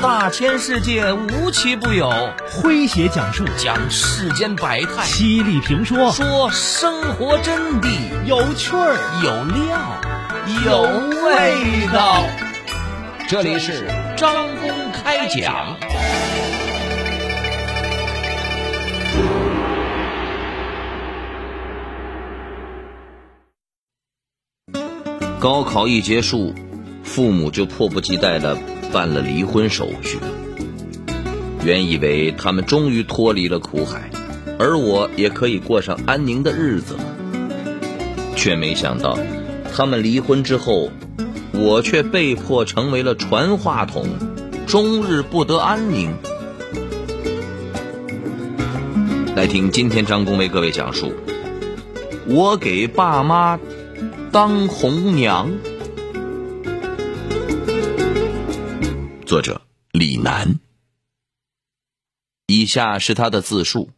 [0.00, 2.08] 大千世界无奇不有，
[2.48, 7.88] 诙谐讲述讲世间百态，犀利评说说生活真谛，
[8.24, 10.00] 有趣儿有料
[10.64, 10.82] 有
[11.24, 12.22] 味道。
[13.28, 15.76] 这里是张公开讲。
[25.40, 26.54] 高考一结束，
[27.02, 28.56] 父母就迫不及待的
[28.92, 30.18] 办了离婚手续。
[31.64, 34.10] 原以为他们终于脱离了苦海，
[34.58, 37.00] 而我也可以过上安宁的日子了，
[38.36, 39.18] 却没想到，
[39.74, 40.90] 他们离婚之后，
[41.52, 44.06] 我却被迫成为了传话筒，
[44.66, 46.10] 终日不得安宁。
[49.34, 51.12] 来听今天张工为各位讲述，
[52.26, 53.58] 我给爸妈。
[54.30, 55.50] 当红娘。
[59.28, 59.60] 作者
[59.92, 60.58] 李楠。
[62.46, 63.90] 以下是他的自述。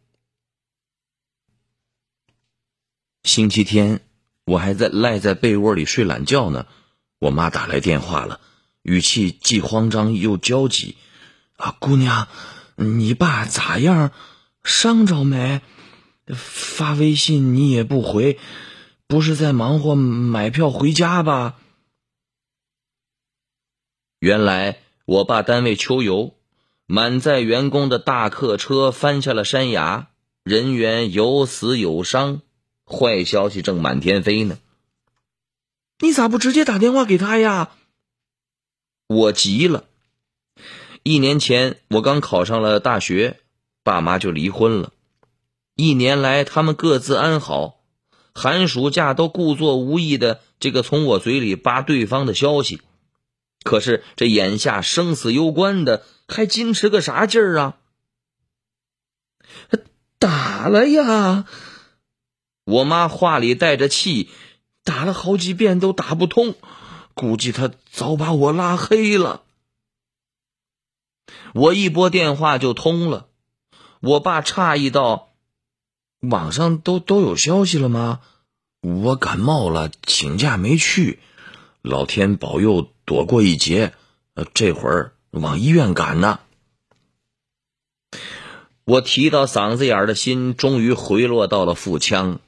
[3.23, 4.01] 星期天，
[4.43, 6.67] 我还在赖在被窝里睡懒觉呢，
[7.17, 8.41] 我妈打来电话了，
[8.81, 10.97] 语气既慌张又焦急
[11.55, 12.27] ：“啊，姑娘，
[12.75, 14.11] 你爸咋样？
[14.65, 15.61] 伤着没？
[16.25, 18.37] 发微信你也不回。”
[19.07, 21.57] 不是在忙活买票回家吧？
[24.19, 24.79] 原来
[25.11, 26.35] 我爸单位秋游，
[26.85, 30.07] 满载员工的大客车翻下了山崖，
[30.45, 32.41] 人员有死有伤，
[32.85, 34.57] 坏消息正满天飞呢。
[35.99, 37.71] 你咋不直接打电话给他呀？
[39.07, 39.83] 我急了。
[41.03, 43.41] 一年前我刚考上了大学，
[43.83, 44.93] 爸妈就离婚了。
[45.75, 47.81] 一年来，他们各自安好。
[48.33, 52.79] 寒暑假都故作无意的这个从我嘴里扒对方的消息，
[53.63, 57.77] 可是这眼下生死攸关的，还矜持个啥劲儿啊？
[60.17, 61.45] 打了呀！
[62.65, 64.29] 我妈话里带着气，
[64.83, 66.55] 打了好几遍都打不通，
[67.13, 69.43] 估计他早把我拉黑了。
[71.53, 73.27] 我一拨电话就通了，
[73.99, 75.29] 我爸诧异道。
[76.19, 78.21] 网上都都有消息了吗？
[78.81, 81.19] 我感冒了，请假没去，
[81.81, 83.93] 老天保佑躲过一劫。
[84.33, 86.39] 呃，这会儿往医院赶呢。
[88.85, 92.39] 我提到嗓子眼的心终于回落到了腹腔。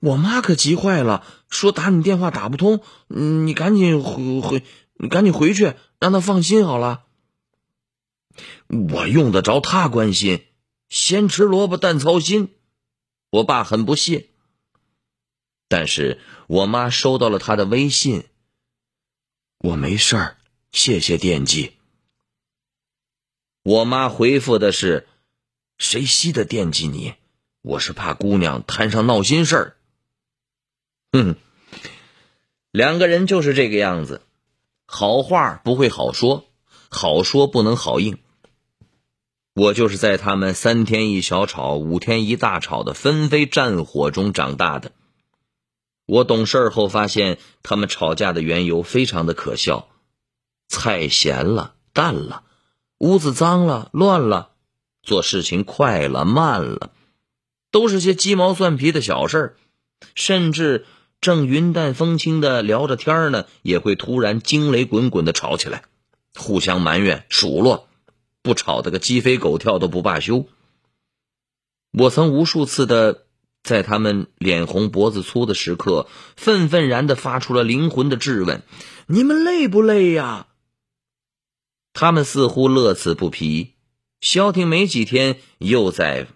[0.00, 4.64] 我妈可急坏了，说打你电话打不通，你赶紧回回，
[4.94, 7.04] 你赶紧回去，让她放心好了。
[8.68, 10.44] 我用得着她关心？
[10.88, 12.54] 先吃萝卜淡操心。
[13.30, 14.28] 我爸很不屑，
[15.68, 18.24] 但是我妈收到了他的微信。
[19.60, 20.36] 我没事儿，
[20.70, 21.72] 谢谢惦记。
[23.64, 25.08] 我妈回复的是
[25.78, 27.14] ：“谁稀的惦记你？
[27.62, 29.76] 我是怕姑娘摊上闹心事儿。”
[31.10, 31.34] 哼，
[32.70, 34.22] 两个人就是这个样子，
[34.86, 36.44] 好话不会好说，
[36.88, 38.16] 好说不能好应。
[39.54, 44.92] 我就是在他们三天一小吵、五天一大吵的纷飞战火中长大的。
[46.08, 49.88] 我懂事儿后发现，他们吵架的缘由非常的可笑：
[50.66, 52.44] 菜咸了、淡了，
[52.96, 54.52] 屋子脏了、乱了，
[55.02, 56.92] 做事情快了、慢了，
[57.70, 59.56] 都是些鸡毛蒜皮的小事儿。
[60.14, 60.86] 甚至
[61.20, 65.82] 正云淡风轻的聊着天儿呢，也会突然惊雷滚滚的吵起来，
[66.34, 67.86] 互相埋怨、数落。
[68.40, 70.46] 不吵得个鸡飞狗跳都不罢休。
[71.92, 73.26] 我曾无数次的
[73.68, 78.62] 在他们脸红脖子粗的时刻，愤愤然的发出了灵魂的质问
[79.06, 80.46] ：“你们累不累呀？”
[81.92, 83.74] 他们似乎乐此不疲，
[84.22, 86.28] 消停没几天，又在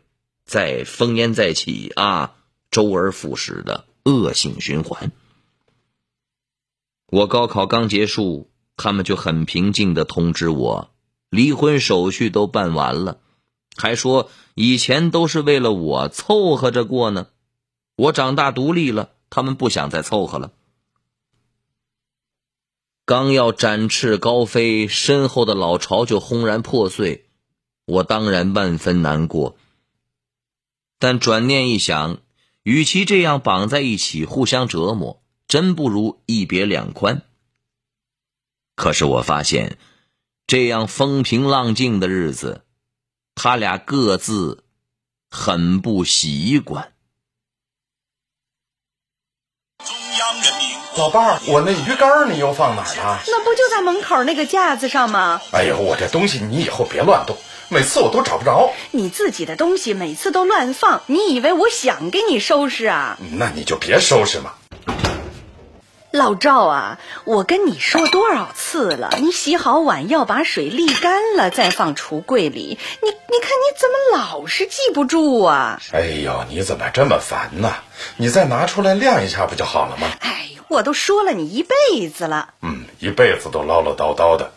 [0.44, 2.34] 在烽烟再起啊，
[2.70, 5.10] 周而复始的恶性循环。
[7.06, 10.90] 我高考刚结束，他们就很平静的通知我。
[11.30, 13.20] 离婚手续都办完了，
[13.76, 17.28] 还说以前都是为了我凑合着过呢。
[17.96, 20.52] 我长大独立了，他们不想再凑合了。
[23.04, 27.26] 刚要展翅高飞，身后的老巢就轰然破碎，
[27.84, 29.56] 我当然万分难过。
[30.98, 32.18] 但转念一想，
[32.62, 37.22] 与其这样绑在一起互相折磨，真不如一别两宽。
[38.74, 39.78] 可是我发现。
[40.44, 42.62] 这样风平浪静的日子，
[43.34, 44.64] 他俩各自
[45.30, 46.92] 很不习惯。
[49.84, 53.22] 中央人民老伴儿，我那鱼竿你又放哪儿了？
[53.26, 55.40] 那不就在门口那个架子上吗？
[55.52, 57.36] 哎呦，我这东西你以后别乱动，
[57.68, 58.72] 每次我都找不着。
[58.92, 63.18] 你自己的东西每次都乱放，你以为我想给你收拾啊？
[63.32, 64.54] 那你就别收拾嘛。
[66.12, 72.78] 老赵啊，我跟你说多少次了，你洗好碗要把水沥干了再放橱柜里。
[73.02, 75.80] 你你看你怎么老是记不住啊？
[75.90, 77.72] 哎呦，你怎么这么烦呢？
[78.18, 80.06] 你再拿出来晾一下不就好了吗？
[80.20, 82.50] 哎，我都说了你一辈子了。
[82.60, 84.52] 嗯，一辈子都唠唠叨叨的。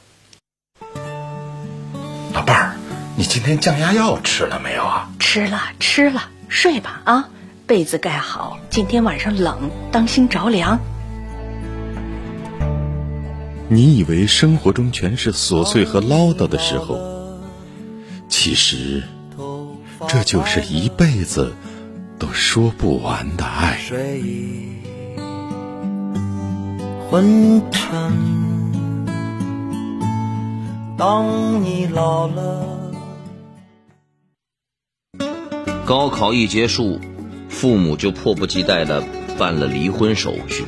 [2.33, 2.75] 老伴儿，
[3.15, 5.07] 你今天降压药吃了没有啊？
[5.21, 7.29] 吃了吃了，睡吧啊，
[7.65, 10.81] 被子盖好，今天晚上冷，当心着凉。
[13.67, 16.99] 你以为生活中全是琐碎和唠叨的时候，
[18.29, 19.03] 其实
[20.07, 21.53] 这就是一辈子
[22.19, 23.79] 都说不完的爱。
[27.09, 28.13] 昏沉，
[30.97, 32.67] 当你老了。
[35.85, 36.99] 高考一结束，
[37.49, 39.03] 父母就迫不及待的
[39.37, 40.63] 办了离婚手续。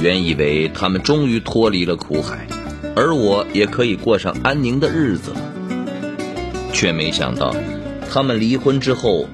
[0.00, 2.46] 原以为他们终于脱离了苦海，
[2.94, 5.36] 而我也可以过上安宁的日子了，
[6.72, 7.54] 却没想到，
[8.10, 9.26] 他们离婚之后，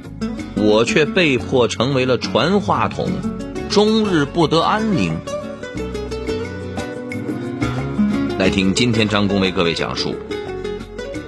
[0.57, 3.09] 我却被迫成为了传话筒，
[3.69, 5.17] 终日不得安宁。
[8.39, 10.15] 来听今天张工为各位讲述：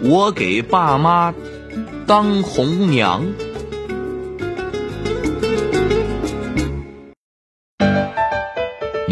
[0.00, 1.34] 我给爸妈
[2.06, 3.25] 当红娘。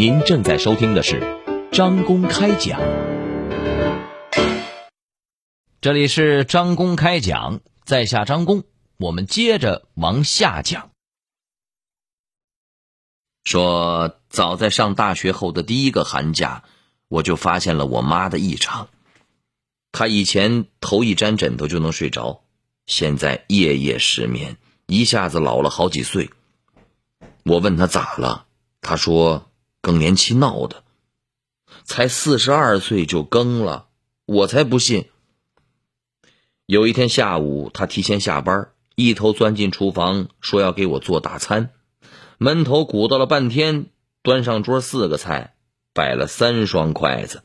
[0.05, 1.23] 您正在收听的是
[1.71, 2.77] 张公开讲，
[5.79, 8.65] 这里是张公开讲，在下张公，
[8.97, 10.91] 我们接着往下讲。
[13.45, 16.65] 说，早在上大学后的第一个寒假，
[17.07, 18.89] 我就发现了我妈的异常。
[19.93, 22.43] 她以前头一沾枕头就能睡着，
[22.87, 26.29] 现在夜夜失眠，一下子老了好几岁。
[27.45, 28.47] 我问她咋了，
[28.81, 29.49] 她说。
[29.83, 30.85] 更年期闹的，
[31.83, 33.87] 才四十二岁就更了，
[34.25, 35.09] 我才不信。
[36.65, 41.71] 有一天下午，他提前下班，一头钻进厨房，说要给我做大餐。
[42.37, 43.87] 门头鼓捣了半天，
[44.21, 45.55] 端上桌四个菜，
[45.93, 47.43] 摆了三双筷子。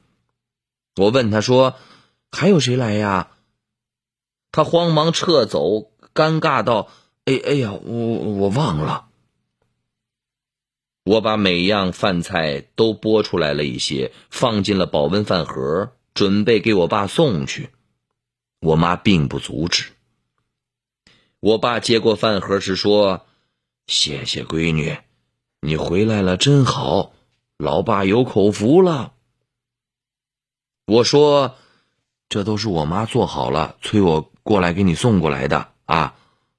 [0.94, 1.74] 我问他说
[2.30, 3.32] ：“还有谁来呀？”
[4.52, 6.88] 他慌忙撤走，尴尬道
[7.26, 9.06] ：“哎哎呀，我我忘了。”
[11.08, 17.70] 我把每样饭菜都剥出来了一些，放进了保温饭盒，准备给我爸送去。
[18.60, 19.86] 我妈并不阻止。
[21.40, 23.24] 我爸接过饭盒时说
[23.88, 24.98] ：“谢谢闺女，
[25.62, 27.12] 你回来了真好，
[27.56, 29.14] 老爸有口福了。”
[30.84, 31.54] 我说
[32.28, 36.16] ：“这都是我妈做好了，催我过来给你送过来的啊。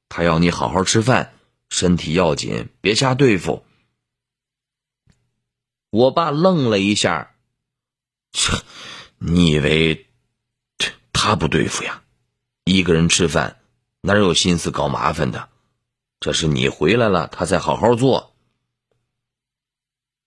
[0.07, 1.33] 她要你好好吃饭，
[1.69, 3.63] 身体要紧，别瞎对付。”
[5.91, 7.35] 我爸愣了一下，
[8.31, 8.53] 切，
[9.17, 10.07] 你以为
[11.11, 12.03] 他不对付呀？
[12.65, 13.59] 一个人吃饭
[14.01, 15.49] 哪有心思搞麻烦的？
[16.19, 18.35] 这是你回来了，他才好好做。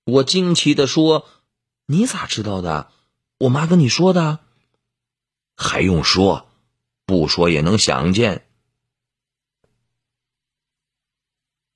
[0.04, 1.28] 我惊奇的说
[1.86, 2.90] ：“你咋知道的？
[3.38, 4.40] 我妈跟你说的？
[5.56, 6.48] 还用说？
[7.04, 8.48] 不说也能想见。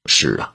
[0.07, 0.55] 是啊，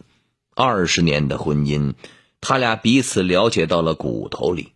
[0.53, 1.93] 二十年的婚姻。”
[2.41, 4.73] 他俩彼此了解到了骨头里。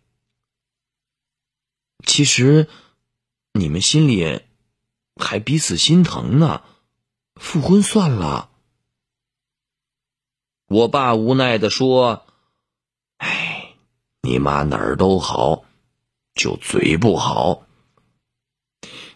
[2.06, 2.68] 其实，
[3.52, 4.40] 你们心里
[5.16, 6.62] 还彼此心疼呢。
[7.34, 8.50] 复婚算了。
[10.68, 12.26] 我爸无奈的说
[13.18, 13.74] ：“哎，
[14.22, 15.64] 你妈哪儿都好，
[16.34, 17.66] 就嘴不好。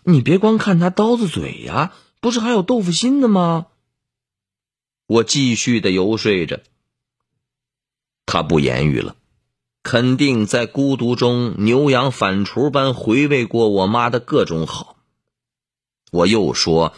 [0.02, 3.68] 你别光看他刀子嘴呀，不是还有豆腐心的吗？”
[5.06, 6.62] 我继续的游说着。
[8.32, 9.16] 他不言语了，
[9.82, 14.98] 肯定在孤独中牛羊反刍般回味过我妈的各种好。
[16.12, 16.94] 我又说：“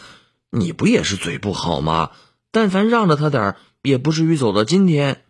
[0.52, 2.10] 你不也是嘴不好吗？
[2.50, 5.24] 但凡让着他点也不至于走到今天。”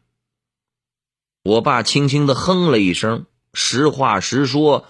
[1.45, 4.89] 我爸轻轻的哼了一声，实话实说：“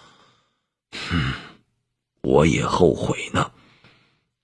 [1.11, 1.35] 哼，
[2.23, 3.53] 我也后悔呢，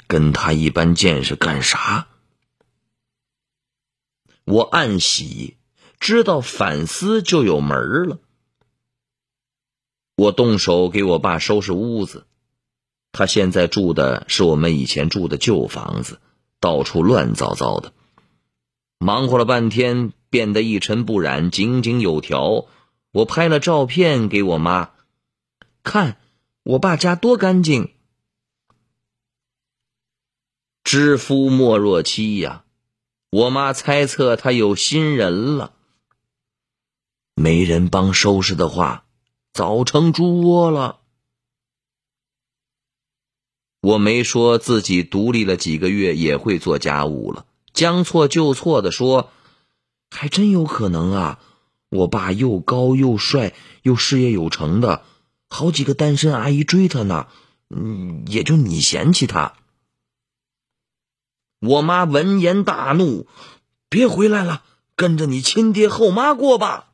[0.06, 2.08] 跟他一般见识干啥？”
[4.44, 5.56] 我暗喜。
[6.00, 8.18] 知道反思就有门了。
[10.16, 12.26] 我动手给我爸收拾屋子，
[13.12, 16.20] 他现在住的是我们以前住的旧房子，
[16.60, 17.92] 到处乱糟糟的。
[18.98, 22.66] 忙活了半天，变得一尘不染、井井有条。
[23.12, 24.90] 我拍了照片给我妈
[25.82, 26.18] 看，
[26.62, 27.92] 我爸家多干净。
[30.84, 32.64] 知夫莫若妻呀，
[33.30, 35.74] 我妈猜测他有新人了。
[37.38, 39.04] 没人帮收拾的话，
[39.52, 40.98] 早成猪窝了。
[43.80, 49.30] 我没说自己独立了几个月也会做家务了，将错就错的说，
[50.10, 51.40] 还真有可能啊。
[51.90, 55.04] 我爸又高又帅又事业有成的，
[55.48, 57.28] 好几个单身阿姨追他呢，
[57.70, 59.54] 嗯，也就你嫌弃他。
[61.60, 63.26] 我妈闻言大怒
[63.88, 64.64] ：“别回来了，
[64.96, 66.86] 跟着你亲爹后妈过吧！”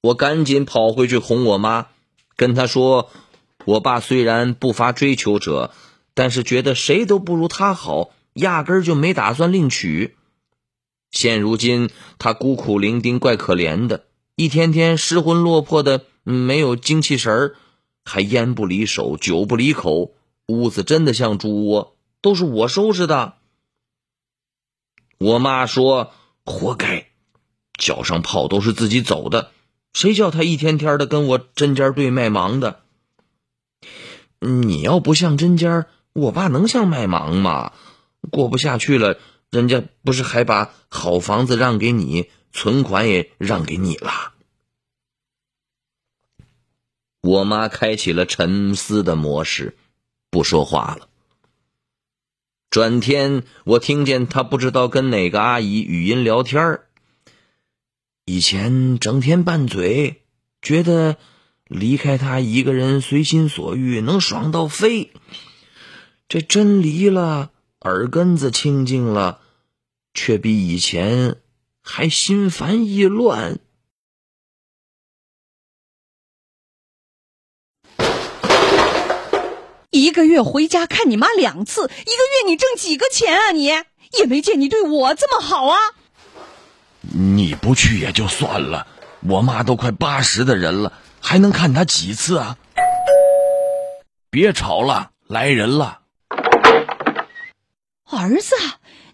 [0.00, 1.88] 我赶紧跑回去哄我妈，
[2.36, 3.10] 跟她说
[3.64, 5.72] ：“我爸虽然不乏追求者，
[6.14, 10.16] 但是觉得谁都不如他好，压根儿就没打算另娶。”
[11.10, 17.56] 现如今他孤苦伶仃，怪可怜的，一天天失魂落魄的，没有精气神儿，
[18.04, 20.12] 还烟不离手，酒不离口，
[20.48, 23.34] 屋子真的像猪窝，都是我收拾的。
[25.18, 26.12] 我妈说
[26.44, 27.06] ：“活该，
[27.78, 29.52] 脚上泡都是自己走的，
[29.96, 32.82] 谁叫他一天天的跟我针尖对麦芒的？
[34.40, 37.72] 你要不像针尖，我爸能像麦芒吗？
[38.30, 44.34] 过不下去了。”人家不是还把好房子让给你，存款也让给你了？
[47.22, 49.78] 我妈开启了沉思的模式，
[50.28, 51.08] 不说话了。
[52.68, 56.85] 转天，我听见她不知道跟哪个阿姨语音聊天儿
[58.28, 60.24] 以前整天拌嘴，
[60.60, 61.16] 觉得
[61.64, 65.12] 离开他一个人随心所欲能爽到飞。
[66.28, 67.52] 这真离了。
[67.82, 69.40] 耳根子清净了，
[70.12, 71.40] 却比以前
[71.80, 73.60] 还心烦意乱。
[79.90, 83.52] 一个月回家看你妈两次，一个月你挣几个钱啊？
[83.52, 85.78] 你也没见你对我这么好啊！
[87.12, 88.86] 你不去也就算了，
[89.20, 92.56] 我妈都快八十的人了，还能看她几次啊？
[94.30, 96.00] 别吵了，来人了。
[98.10, 98.54] 儿子，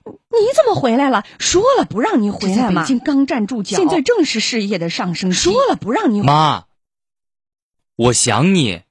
[0.04, 1.24] 你怎么回来了？
[1.38, 2.82] 说了不让你回来吗？
[2.82, 5.36] 北京刚站住脚，现在正是事业的上升期。
[5.36, 6.64] 说了不让你妈，
[7.96, 8.82] 我想你。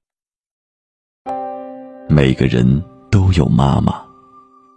[2.09, 4.05] 每个人都有妈妈，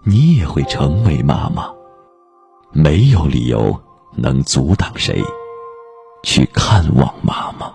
[0.04, 1.72] 你也会成为妈妈。
[2.72, 3.80] 没有理由
[4.16, 5.22] 能阻挡谁
[6.22, 7.72] 去看望妈妈。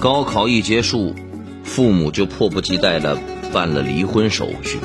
[0.00, 1.14] 高考一结束，
[1.62, 3.16] 父母就迫不及待的
[3.54, 4.78] 办了离婚手续。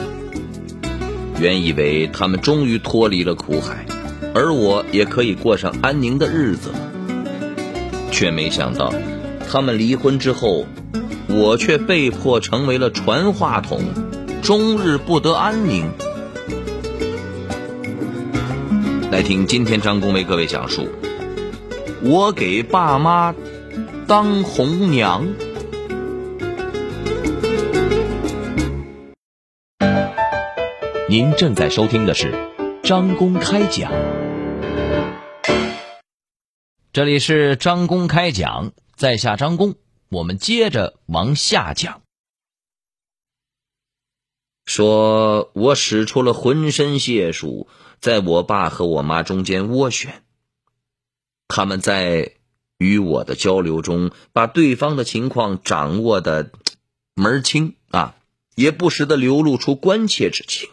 [1.42, 3.86] 原以为他们终于脱离了苦海，
[4.34, 6.89] 而我也可以过上安宁的日子了，
[8.20, 8.94] 却没想到，
[9.50, 10.66] 他们离婚之后，
[11.30, 13.80] 我却被迫成为了传话筒，
[14.42, 15.86] 终日不得安宁。
[19.10, 20.90] 来听今天张工为各位讲述，
[22.02, 23.34] 我给爸妈。
[24.06, 25.26] 当红娘。
[31.08, 32.34] 您正在收听的是
[32.84, 33.90] 张工开讲，
[37.00, 39.76] 这里是张公开讲，在下张公，
[40.10, 42.02] 我们接着往下讲。
[44.66, 47.70] 说我使出了浑身解数，
[48.02, 50.24] 在我爸和我妈中间斡旋，
[51.48, 52.34] 他们在。
[52.78, 56.52] 与我的交流中，把对方的情况掌握的
[57.14, 58.18] 门儿清啊，
[58.56, 60.70] 也不时的流露出关切之情，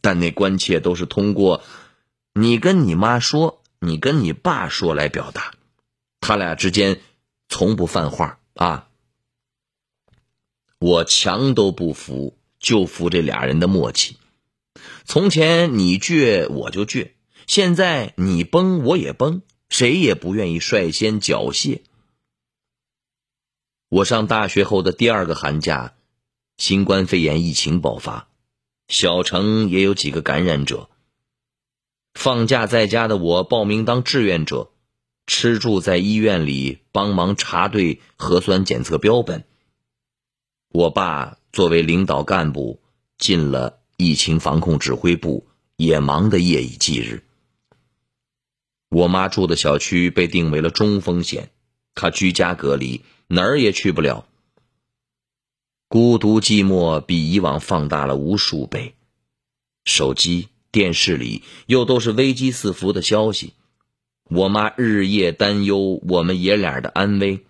[0.00, 1.62] 但那关切都是通过
[2.32, 5.54] 你跟你妈说，你跟你爸说来表达，
[6.20, 7.00] 他俩之间
[7.48, 8.88] 从不犯话啊。
[10.78, 14.16] 我墙都不服，就服这俩人的默契。
[15.04, 17.10] 从前你倔我就倔，
[17.46, 19.42] 现在你崩我也崩。
[19.68, 21.80] 谁也不愿意率先缴械。
[23.88, 25.94] 我上大学后的第二个寒假，
[26.58, 28.28] 新冠肺炎疫情爆发，
[28.88, 30.90] 小城也有几个感染者。
[32.14, 34.70] 放假在家的我报名当志愿者，
[35.26, 39.44] 吃住在医院里帮忙查对核酸检测标本。
[40.68, 42.80] 我爸作为领导干部，
[43.18, 47.24] 进了疫情防控指挥部，也忙得夜以继日。
[48.88, 51.50] 我妈住的小区被定为了中风险，
[51.94, 54.26] 她居家隔离，哪儿也去不了。
[55.88, 58.94] 孤独寂寞比以往放大了无数倍，
[59.84, 63.52] 手机、电视里又都是危机四伏的消息，
[64.24, 67.44] 我妈日夜担忧我们爷俩的安危。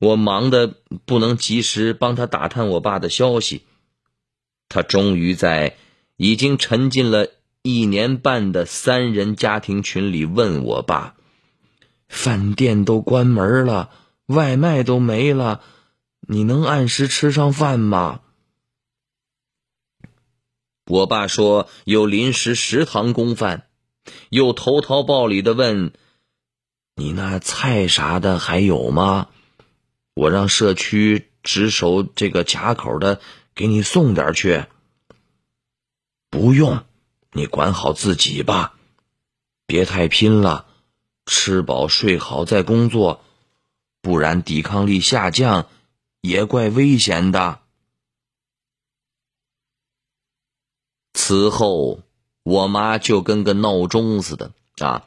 [0.00, 0.74] 我忙得
[1.06, 3.62] 不能及时帮她打探我爸的消息，
[4.68, 5.76] 他终于在
[6.16, 7.28] 已经沉浸了
[7.62, 11.14] 一年半的三人家庭群里问我爸
[12.08, 13.90] ：“饭店都关门了，
[14.26, 15.62] 外卖都没了。”
[16.28, 18.20] 你能按时吃上饭吗？
[20.90, 23.68] 我爸说有临时食堂供饭，
[24.28, 25.92] 又投桃报李的问
[26.96, 29.28] ：“你那菜啥的还有吗？
[30.14, 33.20] 我让社区值守这个卡口的
[33.54, 34.64] 给你送点去。”
[36.28, 36.82] 不用，
[37.34, 38.74] 你管好自己吧，
[39.66, 40.66] 别太拼了，
[41.24, 43.22] 吃饱睡好再工作，
[44.02, 45.68] 不然抵抗力下降。
[46.20, 47.59] 也怪危险的。
[51.12, 52.00] 此后，
[52.42, 55.04] 我妈就跟个闹钟似的啊，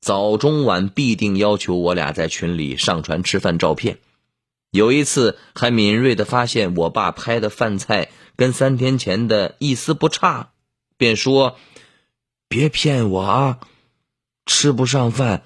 [0.00, 3.98] 早中晚必定要求我俩在群里上传吃饭照片。
[4.70, 10.52] 有一次，还敏锐的发现我爸拍的饭菜跟三天前的一丝不差，
[10.96, 11.56] 便说
[12.48, 13.58] ：“别骗我啊，
[14.46, 15.42] 吃不上饭，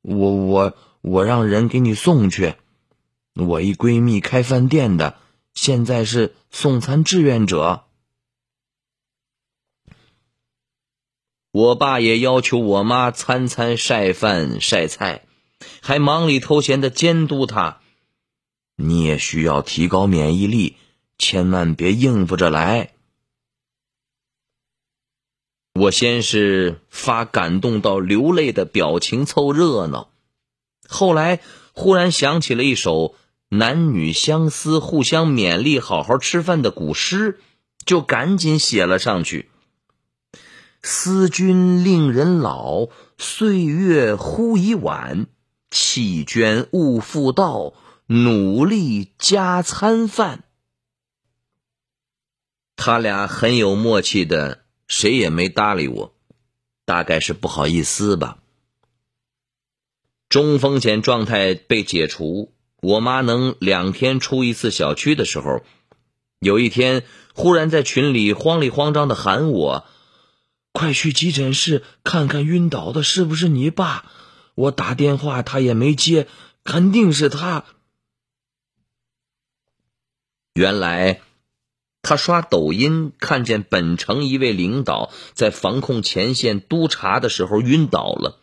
[0.00, 2.54] 我我我让人给你送去。”
[3.36, 5.16] 我一闺蜜开饭店的，
[5.54, 7.84] 现在是送餐志愿者。
[11.52, 15.26] 我爸也要求我妈餐餐晒饭晒菜，
[15.82, 17.80] 还忙里偷闲的监督他。
[18.76, 20.76] 你也需要提高免疫力，
[21.18, 22.92] 千万别应付着来。
[25.74, 30.10] 我先是发感动到流泪的表情凑热闹，
[30.88, 31.40] 后来
[31.72, 33.14] 忽然想起了一首。
[33.54, 37.38] 男女相思，互相勉励，好好吃饭的古诗，
[37.84, 39.50] 就赶紧写了上去。
[40.82, 45.26] 思君令人老，岁月忽已晚。
[45.70, 47.72] 弃捐勿复道，
[48.06, 50.44] 努力加餐饭。
[52.76, 56.14] 他俩很有默契的，谁也没搭理我，
[56.84, 58.38] 大概是不好意思吧。
[60.28, 62.52] 中风险状态被解除。
[62.80, 65.62] 我妈能两天出一次小区的时候，
[66.40, 69.86] 有一天忽然在群里慌里慌张的喊我
[70.72, 74.04] ：“快去急诊室看看，晕倒的是不是你爸？”
[74.54, 76.28] 我打电话他也没接，
[76.62, 77.64] 肯定是他。
[80.52, 81.22] 原来
[82.02, 88.38] 他刷抖音看见本城一位领导在防控前线督查的时候晕倒了。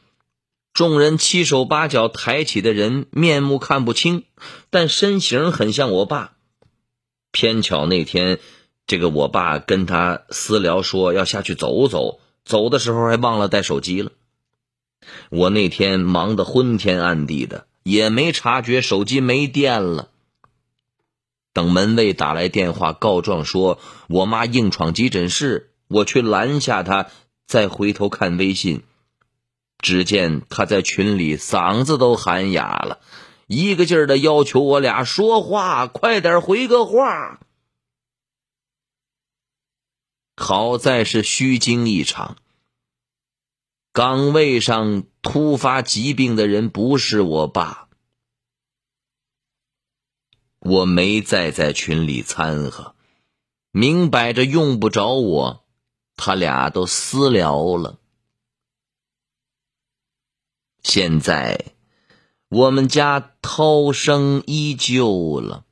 [0.74, 4.24] 众人七手八脚抬起的人面目看不清，
[4.72, 6.34] 但身形很像我爸。
[7.32, 8.40] 偏巧那天，
[8.90, 14.12] 这个我爸跟他私聊说要下去走走，走的时候还忘了带手机了。
[15.30, 20.10] 我那天忙得昏天暗地的，也没察觉手机没电了。
[21.54, 27.12] 等门卫打来电话告状说我妈硬闯急诊室，我去拦下他，
[27.46, 28.82] 再回头看微信。
[29.78, 32.98] 只见他在群里嗓子都喊哑了，
[33.46, 37.40] 一个劲儿的要求我俩说话，快点回个话。
[40.42, 42.38] 好在是虚惊一场，
[43.92, 47.90] 岗位上突发疾病的人不是我爸，
[50.60, 52.96] 我没再在群里掺和，
[53.72, 55.66] 明摆着用不着我，
[56.16, 58.00] 他俩都私聊了。
[60.82, 61.74] 现在，
[62.48, 65.66] 我们家涛声依旧了。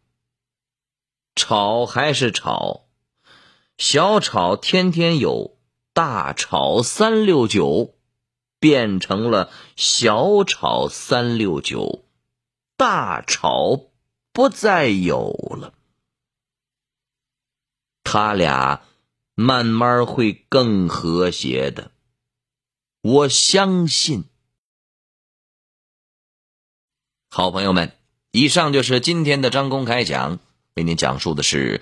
[1.36, 2.87] 吵还是吵，
[3.78, 5.58] 小吵天天有，
[5.94, 7.94] 大吵三六九，
[8.60, 12.04] 变成了小吵三六九，
[12.76, 13.92] 大吵
[14.34, 15.74] 不再有了。
[18.04, 18.82] 他俩
[19.36, 21.92] 慢慢会更和谐的，
[23.02, 24.24] 我相信。
[27.30, 27.92] 好朋友们，
[28.32, 30.40] 以上就是今天的张公开讲，
[30.74, 31.82] 为您讲述的是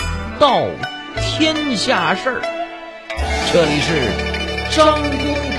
[0.41, 0.65] 道
[1.17, 2.41] 天下事儿。
[3.53, 5.11] 这里是张公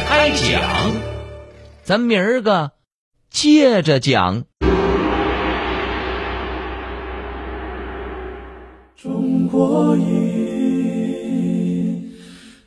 [0.09, 0.61] 开讲，
[1.85, 2.73] 咱明儿个
[3.31, 4.43] 接着讲。
[8.97, 10.13] 中国音，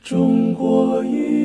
[0.02, 1.45] 中国音。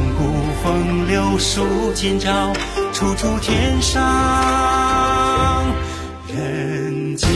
[0.71, 2.53] 风流数今朝，
[2.93, 4.01] 处处天上
[6.33, 7.27] 人间。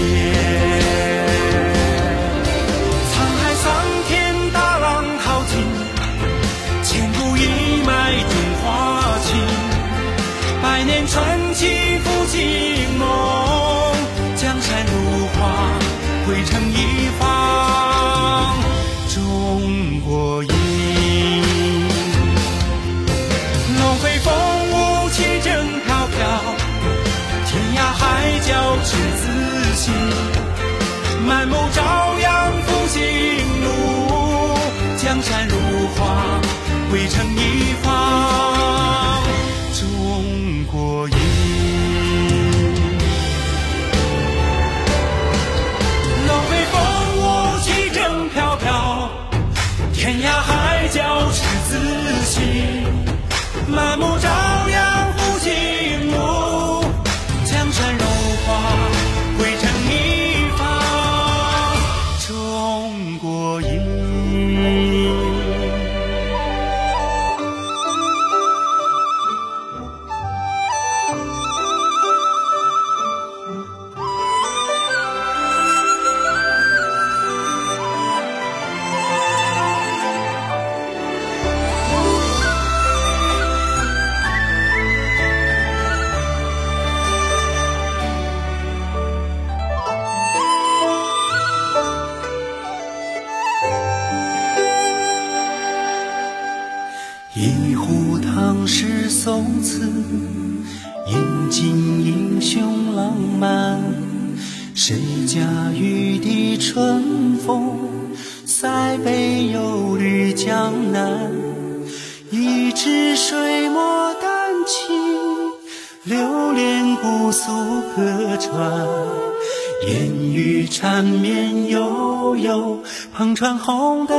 [119.87, 122.79] 烟雨缠绵悠悠，
[123.15, 124.17] 篷船红灯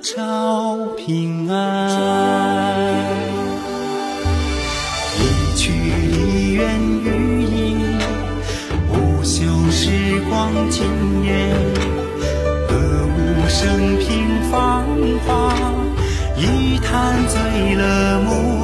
[0.00, 1.90] 照平安。
[5.18, 5.70] 一曲
[6.10, 7.98] 梨园余音，
[8.88, 10.84] 不朽时光惊
[11.24, 11.54] 艳。
[12.68, 12.74] 歌
[13.06, 14.06] 舞升平
[14.50, 14.84] 芳
[15.26, 15.54] 华，
[16.36, 18.61] 一坛醉了牡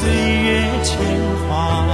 [0.00, 0.96] 岁月铅
[1.46, 1.84] 华。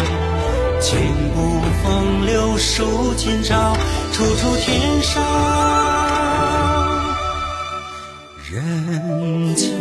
[0.80, 0.96] 千
[1.34, 3.76] 古风流数今朝，
[4.12, 5.20] 处处天上
[8.48, 9.75] 人间。